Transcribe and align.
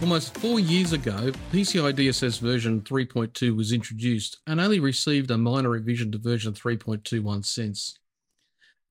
Almost 0.00 0.38
four 0.38 0.60
years 0.60 0.92
ago, 0.92 1.32
PCI 1.50 1.92
DSS 1.92 2.38
version 2.38 2.82
3.2 2.82 3.56
was 3.56 3.72
introduced 3.72 4.38
and 4.46 4.60
only 4.60 4.78
received 4.78 5.28
a 5.32 5.36
minor 5.36 5.70
revision 5.70 6.12
to 6.12 6.18
version 6.18 6.52
3.21 6.52 7.44
since. 7.44 7.98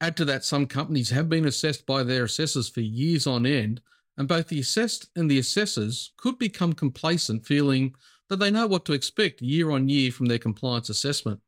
Add 0.02 0.18
to 0.18 0.26
that, 0.26 0.44
some 0.44 0.68
companies 0.68 1.12
have 1.12 1.30
been 1.30 1.46
assessed 1.46 1.86
by 1.86 2.04
their 2.04 2.26
assessors 2.26 2.68
for 2.68 2.82
years 2.82 3.26
on 3.26 3.46
end, 3.46 3.80
and 4.18 4.28
both 4.28 4.50
the 4.50 4.60
assessed 4.60 5.10
and 5.16 5.32
the 5.32 5.40
assessors 5.40 6.12
could 6.18 6.38
become 6.38 6.74
complacent, 6.74 7.46
feeling 7.46 7.96
that 8.28 8.38
they 8.38 8.52
know 8.52 8.68
what 8.68 8.84
to 8.86 8.94
expect 8.94 9.42
year 9.42 9.72
on 9.72 9.88
year 9.88 10.12
from 10.12 10.26
their 10.26 10.38
compliance 10.38 10.90
assessment. 10.90 11.40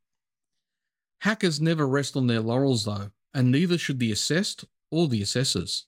Hackers 1.18 1.60
never 1.60 1.86
rest 1.86 2.16
on 2.16 2.28
their 2.28 2.40
laurels, 2.40 2.86
though, 2.86 3.10
and 3.34 3.52
neither 3.52 3.76
should 3.76 3.98
the 3.98 4.10
assessed 4.10 4.64
or 4.90 5.06
the 5.06 5.20
assessors. 5.20 5.84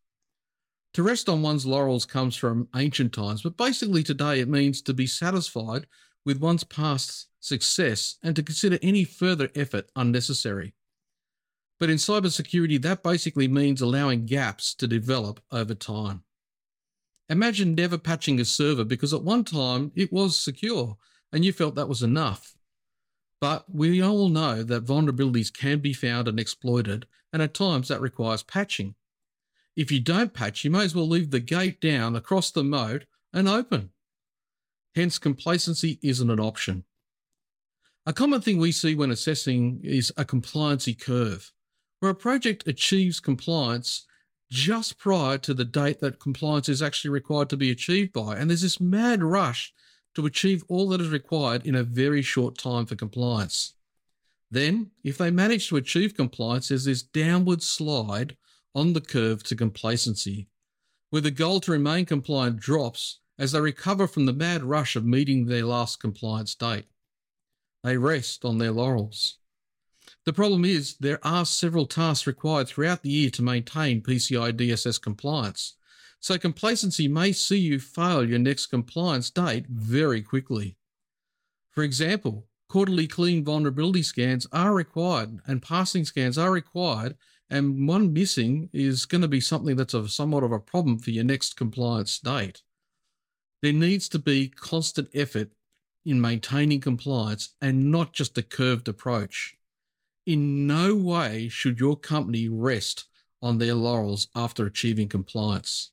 To 0.94 1.02
rest 1.02 1.28
on 1.28 1.40
one's 1.40 1.64
laurels 1.64 2.04
comes 2.04 2.36
from 2.36 2.68
ancient 2.76 3.14
times, 3.14 3.42
but 3.42 3.56
basically 3.56 4.02
today 4.02 4.40
it 4.40 4.48
means 4.48 4.82
to 4.82 4.92
be 4.92 5.06
satisfied 5.06 5.86
with 6.24 6.40
one's 6.40 6.64
past 6.64 7.28
success 7.40 8.18
and 8.22 8.36
to 8.36 8.42
consider 8.42 8.78
any 8.82 9.04
further 9.04 9.50
effort 9.54 9.90
unnecessary. 9.96 10.74
But 11.80 11.90
in 11.90 11.96
cybersecurity, 11.96 12.80
that 12.82 13.02
basically 13.02 13.48
means 13.48 13.80
allowing 13.80 14.26
gaps 14.26 14.74
to 14.74 14.86
develop 14.86 15.40
over 15.50 15.74
time. 15.74 16.24
Imagine 17.28 17.74
never 17.74 17.96
patching 17.96 18.38
a 18.38 18.44
server 18.44 18.84
because 18.84 19.14
at 19.14 19.24
one 19.24 19.44
time 19.44 19.92
it 19.94 20.12
was 20.12 20.38
secure 20.38 20.98
and 21.32 21.44
you 21.44 21.52
felt 21.52 21.74
that 21.74 21.88
was 21.88 22.02
enough. 22.02 22.54
But 23.40 23.64
we 23.74 24.02
all 24.02 24.28
know 24.28 24.62
that 24.62 24.84
vulnerabilities 24.84 25.52
can 25.52 25.80
be 25.80 25.94
found 25.94 26.28
and 26.28 26.38
exploited, 26.38 27.06
and 27.32 27.42
at 27.42 27.54
times 27.54 27.88
that 27.88 28.00
requires 28.00 28.42
patching. 28.42 28.94
If 29.76 29.90
you 29.90 30.00
don't 30.00 30.34
patch, 30.34 30.64
you 30.64 30.70
may 30.70 30.84
as 30.84 30.94
well 30.94 31.08
leave 31.08 31.30
the 31.30 31.40
gate 31.40 31.80
down 31.80 32.14
across 32.14 32.50
the 32.50 32.64
moat 32.64 33.06
and 33.32 33.48
open. 33.48 33.90
Hence, 34.94 35.18
complacency 35.18 35.98
isn't 36.02 36.30
an 36.30 36.40
option. 36.40 36.84
A 38.04 38.12
common 38.12 38.40
thing 38.40 38.58
we 38.58 38.72
see 38.72 38.94
when 38.94 39.10
assessing 39.10 39.80
is 39.82 40.12
a 40.16 40.24
compliancy 40.24 40.98
curve, 40.98 41.52
where 42.00 42.10
a 42.10 42.16
project 42.16 42.66
achieves 42.66 43.20
compliance 43.20 44.06
just 44.50 44.98
prior 44.98 45.38
to 45.38 45.54
the 45.54 45.64
date 45.64 46.00
that 46.00 46.20
compliance 46.20 46.68
is 46.68 46.82
actually 46.82 47.10
required 47.10 47.48
to 47.48 47.56
be 47.56 47.70
achieved 47.70 48.12
by. 48.12 48.36
And 48.36 48.50
there's 48.50 48.60
this 48.60 48.80
mad 48.80 49.22
rush 49.22 49.72
to 50.14 50.26
achieve 50.26 50.62
all 50.68 50.90
that 50.90 51.00
is 51.00 51.08
required 51.08 51.66
in 51.66 51.74
a 51.74 51.82
very 51.82 52.20
short 52.20 52.58
time 52.58 52.84
for 52.84 52.96
compliance. 52.96 53.74
Then, 54.50 54.90
if 55.02 55.16
they 55.16 55.30
manage 55.30 55.68
to 55.68 55.76
achieve 55.76 56.14
compliance, 56.14 56.68
there's 56.68 56.84
this 56.84 57.02
downward 57.02 57.62
slide 57.62 58.36
on 58.74 58.92
the 58.92 59.00
curve 59.00 59.42
to 59.44 59.56
complacency, 59.56 60.48
where 61.10 61.22
the 61.22 61.30
goal 61.30 61.60
to 61.60 61.72
remain 61.72 62.06
compliant 62.06 62.58
drops 62.58 63.20
as 63.38 63.52
they 63.52 63.60
recover 63.60 64.06
from 64.06 64.26
the 64.26 64.32
mad 64.32 64.62
rush 64.62 64.96
of 64.96 65.04
meeting 65.04 65.46
their 65.46 65.64
last 65.64 66.00
compliance 66.00 66.54
date. 66.54 66.86
They 67.82 67.96
rest 67.96 68.44
on 68.44 68.58
their 68.58 68.72
laurels. 68.72 69.38
The 70.24 70.32
problem 70.32 70.64
is 70.64 70.96
there 70.98 71.24
are 71.26 71.44
several 71.44 71.86
tasks 71.86 72.26
required 72.26 72.68
throughout 72.68 73.02
the 73.02 73.10
year 73.10 73.30
to 73.30 73.42
maintain 73.42 74.02
PCI 74.02 74.52
DSS 74.52 75.00
compliance, 75.00 75.74
so 76.20 76.38
complacency 76.38 77.08
may 77.08 77.32
see 77.32 77.58
you 77.58 77.80
fail 77.80 78.28
your 78.28 78.38
next 78.38 78.66
compliance 78.66 79.30
date 79.30 79.66
very 79.66 80.22
quickly. 80.22 80.76
For 81.72 81.82
example, 81.82 82.46
quarterly 82.68 83.08
clean 83.08 83.44
vulnerability 83.44 84.02
scans 84.02 84.46
are 84.52 84.74
required 84.74 85.40
and 85.46 85.60
passing 85.60 86.04
scans 86.04 86.38
are 86.38 86.52
required 86.52 87.16
and 87.52 87.86
one 87.86 88.14
missing 88.14 88.70
is 88.72 89.04
going 89.04 89.20
to 89.20 89.28
be 89.28 89.40
something 89.40 89.76
that's 89.76 89.92
a 89.92 90.08
somewhat 90.08 90.42
of 90.42 90.52
a 90.52 90.58
problem 90.58 90.98
for 90.98 91.10
your 91.10 91.22
next 91.22 91.54
compliance 91.54 92.18
date. 92.18 92.62
There 93.60 93.74
needs 93.74 94.08
to 94.08 94.18
be 94.18 94.48
constant 94.48 95.10
effort 95.14 95.50
in 96.06 96.18
maintaining 96.18 96.80
compliance 96.80 97.50
and 97.60 97.92
not 97.92 98.14
just 98.14 98.38
a 98.38 98.42
curved 98.42 98.88
approach. 98.88 99.54
In 100.24 100.66
no 100.66 100.96
way 100.96 101.48
should 101.48 101.78
your 101.78 101.94
company 101.94 102.48
rest 102.48 103.04
on 103.42 103.58
their 103.58 103.74
laurels 103.74 104.28
after 104.34 104.64
achieving 104.64 105.08
compliance. 105.08 105.90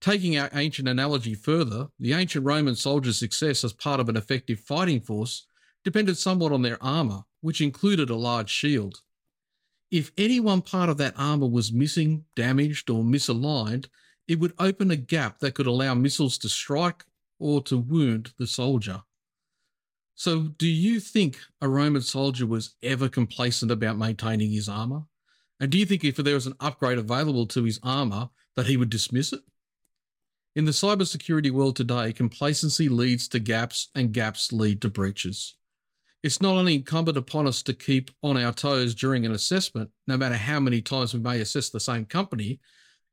Taking 0.00 0.38
our 0.38 0.48
ancient 0.54 0.88
analogy 0.88 1.34
further, 1.34 1.88
the 1.98 2.14
ancient 2.14 2.46
Roman 2.46 2.74
soldiers' 2.74 3.18
success 3.18 3.64
as 3.64 3.74
part 3.74 4.00
of 4.00 4.08
an 4.08 4.16
effective 4.16 4.60
fighting 4.60 5.02
force 5.02 5.46
depended 5.84 6.16
somewhat 6.16 6.52
on 6.52 6.62
their 6.62 6.82
armour, 6.82 7.24
which 7.42 7.60
included 7.60 8.08
a 8.08 8.16
large 8.16 8.48
shield. 8.48 9.02
If 9.94 10.10
any 10.18 10.40
one 10.40 10.60
part 10.60 10.88
of 10.88 10.96
that 10.96 11.14
armor 11.16 11.46
was 11.46 11.72
missing, 11.72 12.24
damaged, 12.34 12.90
or 12.90 13.04
misaligned, 13.04 13.86
it 14.26 14.40
would 14.40 14.52
open 14.58 14.90
a 14.90 14.96
gap 14.96 15.38
that 15.38 15.54
could 15.54 15.68
allow 15.68 15.94
missiles 15.94 16.36
to 16.38 16.48
strike 16.48 17.04
or 17.38 17.62
to 17.62 17.78
wound 17.78 18.32
the 18.36 18.48
soldier. 18.48 19.04
So, 20.16 20.48
do 20.58 20.66
you 20.66 20.98
think 20.98 21.38
a 21.60 21.68
Roman 21.68 22.02
soldier 22.02 22.44
was 22.44 22.74
ever 22.82 23.08
complacent 23.08 23.70
about 23.70 23.96
maintaining 23.96 24.50
his 24.50 24.68
armor? 24.68 25.04
And 25.60 25.70
do 25.70 25.78
you 25.78 25.86
think 25.86 26.02
if 26.02 26.16
there 26.16 26.34
was 26.34 26.48
an 26.48 26.56
upgrade 26.58 26.98
available 26.98 27.46
to 27.46 27.62
his 27.62 27.78
armor, 27.84 28.30
that 28.56 28.66
he 28.66 28.76
would 28.76 28.90
dismiss 28.90 29.32
it? 29.32 29.42
In 30.56 30.64
the 30.64 30.72
cybersecurity 30.72 31.52
world 31.52 31.76
today, 31.76 32.12
complacency 32.12 32.88
leads 32.88 33.28
to 33.28 33.38
gaps 33.38 33.90
and 33.94 34.12
gaps 34.12 34.52
lead 34.52 34.82
to 34.82 34.88
breaches. 34.88 35.54
It's 36.24 36.40
not 36.40 36.56
only 36.56 36.76
incumbent 36.76 37.18
upon 37.18 37.46
us 37.46 37.62
to 37.64 37.74
keep 37.74 38.10
on 38.22 38.38
our 38.38 38.50
toes 38.50 38.94
during 38.94 39.26
an 39.26 39.32
assessment, 39.32 39.90
no 40.06 40.16
matter 40.16 40.36
how 40.36 40.58
many 40.58 40.80
times 40.80 41.12
we 41.12 41.20
may 41.20 41.38
assess 41.38 41.68
the 41.68 41.78
same 41.78 42.06
company, 42.06 42.60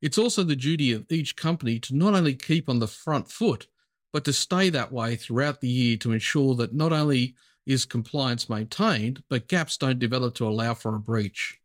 it's 0.00 0.16
also 0.16 0.42
the 0.42 0.56
duty 0.56 0.92
of 0.92 1.04
each 1.12 1.36
company 1.36 1.78
to 1.80 1.94
not 1.94 2.14
only 2.14 2.34
keep 2.34 2.70
on 2.70 2.78
the 2.78 2.86
front 2.86 3.30
foot, 3.30 3.66
but 4.14 4.24
to 4.24 4.32
stay 4.32 4.70
that 4.70 4.92
way 4.92 5.14
throughout 5.14 5.60
the 5.60 5.68
year 5.68 5.98
to 5.98 6.12
ensure 6.12 6.54
that 6.54 6.72
not 6.72 6.90
only 6.90 7.34
is 7.66 7.84
compliance 7.84 8.48
maintained, 8.48 9.22
but 9.28 9.46
gaps 9.46 9.76
don't 9.76 9.98
develop 9.98 10.34
to 10.36 10.48
allow 10.48 10.72
for 10.72 10.94
a 10.94 10.98
breach. 10.98 11.60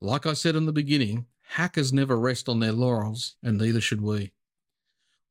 Like 0.00 0.24
I 0.24 0.32
said 0.32 0.56
in 0.56 0.64
the 0.64 0.72
beginning, 0.72 1.26
hackers 1.42 1.92
never 1.92 2.18
rest 2.18 2.48
on 2.48 2.60
their 2.60 2.72
laurels, 2.72 3.36
and 3.42 3.58
neither 3.58 3.82
should 3.82 4.00
we. 4.00 4.32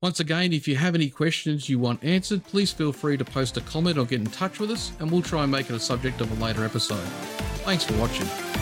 Once 0.02 0.18
again, 0.18 0.52
if 0.52 0.66
you 0.66 0.74
have 0.74 0.96
any 0.96 1.08
questions 1.08 1.68
you 1.68 1.78
want 1.78 2.02
answered, 2.02 2.44
please 2.46 2.72
feel 2.72 2.92
free 2.92 3.16
to 3.16 3.24
post 3.24 3.56
a 3.56 3.60
comment 3.60 3.96
or 3.96 4.04
get 4.04 4.20
in 4.20 4.26
touch 4.26 4.58
with 4.58 4.68
us, 4.68 4.90
and 4.98 5.08
we'll 5.08 5.22
try 5.22 5.44
and 5.44 5.52
make 5.52 5.70
it 5.70 5.76
a 5.76 5.80
subject 5.80 6.20
of 6.20 6.40
a 6.40 6.44
later 6.44 6.64
episode. 6.64 6.98
Thanks 7.64 7.84
for 7.84 7.96
watching. 7.98 8.61